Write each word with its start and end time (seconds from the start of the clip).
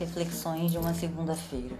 Reflexões 0.00 0.72
de 0.72 0.78
uma 0.78 0.94
segunda-feira. 0.94 1.76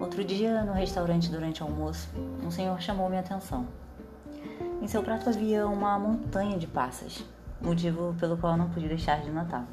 Outro 0.00 0.24
dia, 0.24 0.64
no 0.64 0.72
restaurante 0.72 1.30
durante 1.30 1.62
o 1.62 1.66
almoço, 1.66 2.08
um 2.44 2.50
senhor 2.50 2.80
chamou 2.80 3.08
minha 3.08 3.20
atenção. 3.20 3.68
Em 4.82 4.88
seu 4.88 5.00
prato 5.00 5.28
havia 5.28 5.64
uma 5.64 5.96
montanha 5.96 6.58
de 6.58 6.66
passas, 6.66 7.24
motivo 7.60 8.16
pelo 8.18 8.36
qual 8.36 8.56
não 8.56 8.68
pude 8.68 8.88
deixar 8.88 9.20
de 9.22 9.30
notá-lo. 9.30 9.68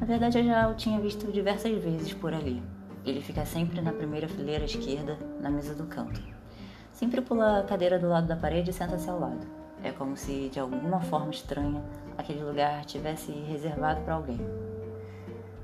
Na 0.00 0.06
verdade, 0.06 0.38
eu 0.38 0.44
já 0.46 0.66
o 0.66 0.74
tinha 0.74 0.98
visto 0.98 1.30
diversas 1.30 1.76
vezes 1.82 2.14
por 2.14 2.32
ali. 2.32 2.62
Ele 3.04 3.20
fica 3.20 3.44
sempre 3.44 3.78
na 3.82 3.92
primeira 3.92 4.26
fileira 4.26 4.64
esquerda, 4.64 5.18
na 5.38 5.50
mesa 5.50 5.74
do 5.74 5.84
canto. 5.84 6.22
Sempre 6.92 7.20
pula 7.20 7.60
a 7.60 7.64
cadeira 7.64 7.98
do 7.98 8.08
lado 8.08 8.26
da 8.26 8.36
parede 8.36 8.70
e 8.70 8.72
senta-se 8.72 9.10
ao 9.10 9.20
lado. 9.20 9.46
É 9.82 9.90
como 9.90 10.16
se, 10.16 10.48
de 10.48 10.60
alguma 10.60 11.00
forma 11.00 11.30
estranha, 11.30 11.82
aquele 12.16 12.42
lugar 12.42 12.84
tivesse 12.84 13.32
reservado 13.32 14.00
para 14.02 14.14
alguém. 14.14 14.40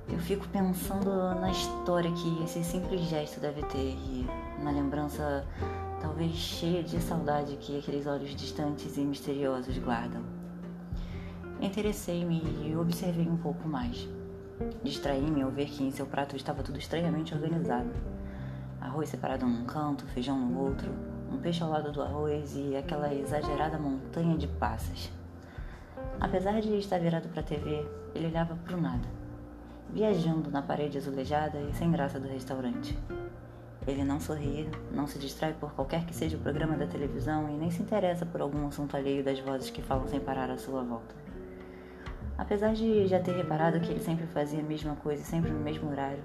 Eu 0.09 0.19
fico 0.19 0.49
pensando 0.49 1.11
na 1.41 1.51
história 1.51 2.11
que 2.11 2.43
esse 2.43 2.65
simples 2.65 3.03
gesto 3.03 3.39
deve 3.41 3.63
ter 3.67 3.95
e 3.95 4.27
na 4.63 4.71
lembrança 4.71 5.47
talvez 6.01 6.33
cheia 6.33 6.83
de 6.83 7.01
saudade 7.01 7.57
que 7.57 7.79
aqueles 7.79 8.07
olhos 8.07 8.35
distantes 8.35 8.97
e 8.97 9.01
misteriosos 9.01 9.77
guardam. 9.79 10.23
Interessei-me 11.61 12.43
e 12.65 12.77
observei 12.77 13.29
um 13.29 13.37
pouco 13.37 13.69
mais. 13.69 14.09
Distraí-me 14.83 15.43
ao 15.43 15.51
ver 15.51 15.67
que 15.67 15.85
em 15.85 15.91
seu 15.91 16.07
prato 16.07 16.37
estava 16.37 16.63
tudo 16.63 16.79
estranhamente 16.79 17.35
organizado. 17.35 17.91
Arroz 18.81 19.09
separado 19.09 19.47
num 19.47 19.65
canto, 19.65 20.07
feijão 20.07 20.39
no 20.39 20.59
outro, 20.59 20.91
um 21.33 21.39
peixe 21.39 21.63
ao 21.63 21.71
lado 21.71 21.93
do 21.93 22.03
arroz 22.03 22.55
e 22.57 22.77
aquela 22.77 23.13
exagerada 23.15 23.79
montanha 23.79 24.37
de 24.37 24.47
passas. 24.47 25.11
Apesar 26.21 26.61
de 26.61 26.77
estar 26.79 26.99
virado 26.99 27.29
para 27.29 27.41
a 27.41 27.45
TV, 27.45 27.87
ele 28.15 28.27
olhava 28.27 28.57
para 28.65 28.77
o 28.77 28.81
nada, 28.81 29.09
viajando 29.91 30.51
na 30.51 30.63
parede 30.63 30.99
azulejada 30.99 31.61
e 31.61 31.75
sem 31.75 31.91
graça 31.91 32.19
do 32.19 32.29
restaurante. 32.29 32.99
Ele 33.87 34.05
não 34.05 34.21
sorri, 34.21 34.69
não 34.93 35.07
se 35.07 35.19
distrai 35.19 35.55
por 35.55 35.73
qualquer 35.73 36.05
que 36.05 36.15
seja 36.15 36.37
o 36.37 36.41
programa 36.41 36.77
da 36.77 36.87
televisão 36.87 37.49
e 37.49 37.57
nem 37.57 37.71
se 37.71 37.83
interessa 37.83 38.27
por 38.27 38.41
algum 38.41 38.67
assunto 38.67 38.97
alheio 38.97 39.25
das 39.25 39.41
vozes 39.41 39.71
que 39.71 39.81
falam 39.81 40.07
sem 40.09 40.21
parar 40.21 40.51
à 40.51 40.59
sua 40.59 40.83
volta. 40.83 41.15
Apesar 42.37 42.75
de 42.75 43.07
já 43.07 43.19
ter 43.19 43.35
reparado 43.35 43.81
que 43.81 43.91
ele 43.91 44.01
sempre 44.01 44.27
fazia 44.27 44.61
a 44.61 44.63
mesma 44.63 44.95
coisa, 44.97 45.25
sempre 45.25 45.51
no 45.51 45.61
mesmo 45.61 45.91
horário, 45.91 46.23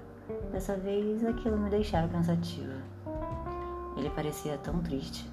dessa 0.52 0.76
vez 0.76 1.24
aquilo 1.24 1.58
me 1.58 1.70
deixava 1.70 2.06
pensativa. 2.08 2.93
Ele 3.96 4.10
parecia 4.10 4.58
tão 4.58 4.80
triste. 4.80 5.28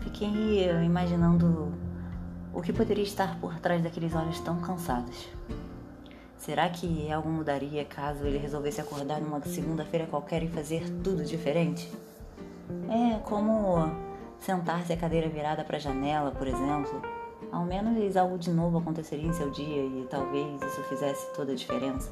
Fiquei 0.00 0.68
imaginando 0.84 1.72
o 2.52 2.60
que 2.60 2.72
poderia 2.72 3.04
estar 3.04 3.38
por 3.40 3.58
trás 3.60 3.82
daqueles 3.82 4.14
olhos 4.14 4.40
tão 4.40 4.60
cansados? 4.60 5.28
Será 6.36 6.68
que 6.68 7.12
algo 7.12 7.28
mudaria 7.28 7.84
caso 7.84 8.24
ele 8.24 8.38
resolvesse 8.38 8.80
acordar 8.80 9.20
numa 9.20 9.40
segunda-feira 9.42 10.06
qualquer 10.06 10.42
e 10.42 10.48
fazer 10.48 10.88
tudo 11.04 11.22
diferente? 11.22 11.92
É 12.88 13.18
como 13.18 13.90
sentar-se 14.40 14.92
a 14.92 14.96
cadeira 14.96 15.28
virada 15.28 15.62
para 15.62 15.76
a 15.76 15.80
janela, 15.80 16.30
por 16.30 16.46
exemplo. 16.46 17.02
Ao 17.52 17.64
menos 17.64 18.16
algo 18.16 18.38
de 18.38 18.50
novo 18.50 18.78
aconteceria 18.78 19.28
em 19.28 19.32
seu 19.32 19.50
dia 19.50 19.84
e 19.84 20.06
talvez 20.10 20.62
isso 20.62 20.82
fizesse 20.84 21.32
toda 21.34 21.52
a 21.52 21.54
diferença. 21.54 22.10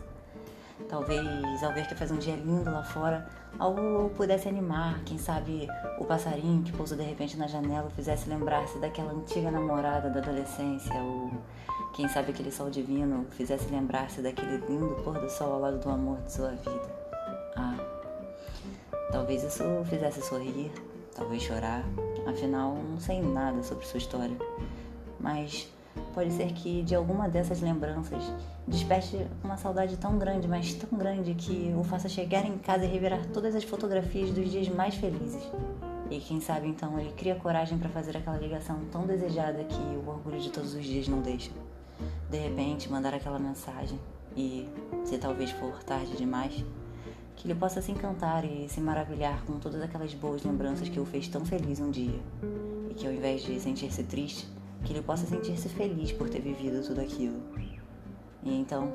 Talvez, 0.89 1.63
ao 1.63 1.73
ver 1.73 1.87
que 1.87 1.95
faz 1.95 2.11
um 2.11 2.19
dia 2.19 2.37
lindo 2.37 2.71
lá 2.71 2.83
fora, 2.83 3.27
algo 3.59 4.11
pudesse 4.11 4.49
animar. 4.49 5.01
Quem 5.05 5.19
sabe 5.19 5.67
o 5.99 6.05
passarinho 6.05 6.63
que 6.63 6.73
pousa 6.73 6.97
de 6.97 7.03
repente 7.03 7.37
na 7.37 7.47
janela 7.47 7.91
fizesse 7.91 8.29
lembrar-se 8.29 8.79
daquela 8.79 9.13
antiga 9.13 9.51
namorada 9.51 10.09
da 10.11 10.21
adolescência. 10.21 10.95
Ou 10.95 11.31
quem 11.95 12.09
sabe 12.09 12.31
aquele 12.31 12.51
sol 12.51 12.71
divino 12.71 13.27
fizesse 13.31 13.69
lembrar-se 13.71 14.21
daquele 14.23 14.59
lindo 14.67 14.95
pôr 15.03 15.19
do 15.19 15.29
sol 15.31 15.55
ao 15.55 15.61
lado 15.61 15.79
do 15.79 15.91
amor 15.91 16.19
de 16.23 16.33
sua 16.33 16.51
vida. 16.51 16.91
Ah, 17.57 17.77
talvez 19.11 19.43
isso 19.43 19.65
fizesse 19.87 20.23
sorrir, 20.23 20.71
talvez 21.15 21.43
chorar. 21.43 21.85
Afinal, 22.27 22.75
não 22.75 23.01
sei 23.01 23.21
nada 23.21 23.63
sobre 23.63 23.87
sua 23.87 23.99
história. 23.99 24.37
Mas 25.19 25.69
Pode 26.15 26.33
ser 26.33 26.53
que 26.53 26.83
de 26.83 26.95
alguma 26.95 27.29
dessas 27.29 27.61
lembranças 27.61 28.23
desperte 28.67 29.27
uma 29.43 29.57
saudade 29.57 29.97
tão 29.97 30.19
grande, 30.19 30.49
mas 30.49 30.75
tão 30.75 30.99
grande 30.99 31.35
que 31.35 31.75
o 31.79 31.85
faça 31.85 32.09
chegar 32.09 32.45
em 32.45 32.59
casa 32.59 32.85
e 32.85 32.89
revirar 32.89 33.25
todas 33.27 33.55
as 33.55 33.65
fotografias 33.65 34.31
dos 34.31 34.51
dias 34.51 34.69
mais 34.69 34.95
felizes. 34.95 35.43
E 36.11 36.19
quem 36.21 36.41
sabe 36.41 36.69
então 36.69 36.99
ele 36.99 37.13
cria 37.13 37.35
coragem 37.35 37.79
para 37.79 37.89
fazer 37.91 38.17
aquela 38.17 38.39
ligação 38.39 38.81
tão 38.91 39.07
desejada 39.07 39.65
que 39.65 39.75
o 39.75 40.09
orgulho 40.09 40.41
de 40.41 40.51
todos 40.51 40.75
os 40.75 40.85
dias 40.85 41.07
não 41.07 41.21
deixa. 41.21 41.51
De 42.31 42.39
repente, 42.39 42.91
mandar 42.91 43.13
aquela 43.13 43.39
mensagem 43.39 43.99
e, 44.37 44.69
se 45.05 45.19
talvez 45.19 45.51
for 45.51 45.83
tarde 45.83 46.17
demais, 46.17 46.65
que 47.37 47.47
ele 47.47 47.55
possa 47.55 47.83
se 47.83 47.93
encantar 47.93 48.45
e 48.45 48.69
se 48.69 48.81
maravilhar 48.81 49.45
com 49.45 49.59
todas 49.59 49.81
aquelas 49.83 50.13
boas 50.15 50.43
lembranças 50.43 50.89
que 50.89 50.99
o 50.99 51.05
fez 51.05 51.29
tão 51.29 51.45
feliz 51.45 51.79
um 51.79 51.91
dia. 51.91 52.21
E 52.91 52.95
que 52.95 53.07
ao 53.07 53.13
invés 53.13 53.43
de 53.43 53.61
sentir-se 53.61 54.03
triste, 54.05 54.49
que 54.85 54.93
ele 54.93 55.03
possa 55.03 55.27
sentir-se 55.27 55.69
feliz 55.69 56.13
por 56.13 56.29
ter 56.29 56.41
vivido 56.41 56.83
tudo 56.87 57.01
aquilo. 57.01 57.41
E 58.43 58.55
então, 58.55 58.93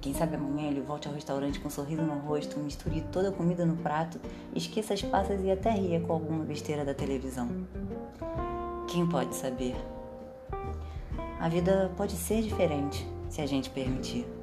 quem 0.00 0.14
sabe 0.14 0.36
amanhã 0.36 0.68
ele 0.68 0.80
volte 0.80 1.08
ao 1.08 1.14
restaurante 1.14 1.58
com 1.60 1.68
um 1.68 1.70
sorriso 1.70 2.02
no 2.02 2.18
rosto, 2.18 2.58
misture 2.60 3.00
toda 3.12 3.30
a 3.30 3.32
comida 3.32 3.66
no 3.66 3.76
prato, 3.76 4.20
esqueça 4.54 4.94
as 4.94 5.02
passas 5.02 5.42
e 5.42 5.50
até 5.50 5.70
ria 5.70 6.00
com 6.00 6.12
alguma 6.12 6.44
besteira 6.44 6.84
da 6.84 6.94
televisão. 6.94 7.48
Quem 8.88 9.06
pode 9.06 9.34
saber? 9.34 9.76
A 11.40 11.48
vida 11.48 11.92
pode 11.96 12.12
ser 12.12 12.42
diferente 12.42 13.06
se 13.28 13.40
a 13.40 13.46
gente 13.46 13.70
permitir. 13.70 14.37